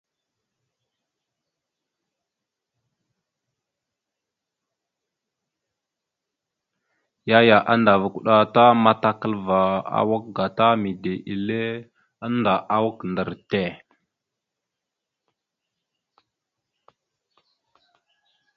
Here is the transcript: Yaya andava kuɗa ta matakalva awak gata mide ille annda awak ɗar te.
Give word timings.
Yaya 7.29 7.57
andava 7.73 8.05
kuɗa 8.13 8.35
ta 8.53 8.63
matakalva 8.83 9.59
awak 9.99 10.25
gata 10.37 10.67
mide 10.81 11.13
ille 11.33 11.61
annda 12.25 12.53
awak 12.75 12.99
ɗar 13.15 13.29
te. 13.49 13.63